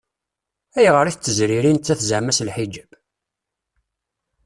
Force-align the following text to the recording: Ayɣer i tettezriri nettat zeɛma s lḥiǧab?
Ayɣer 0.77 1.05
i 1.07 1.13
tettezriri 1.13 1.71
nettat 1.71 2.05
zeɛma 2.09 2.33
s 2.37 2.39
lḥiǧab? 2.47 2.91